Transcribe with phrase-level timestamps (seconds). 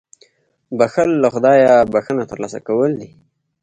[0.77, 3.09] •بښل له خدایه بښنه ترلاسه کول دي.